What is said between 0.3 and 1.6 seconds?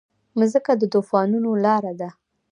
مځکه د طوفانونو